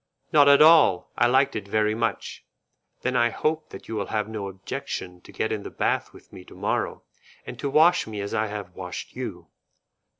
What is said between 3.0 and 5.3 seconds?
"Then I hope that you will have no objection